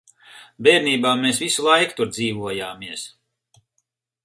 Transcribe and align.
Bērnībā 0.67 1.11
mēs 1.25 1.41
visu 1.43 1.67
laiku 1.67 1.97
tur 2.01 2.11
dzīvojāmies. 2.15 3.07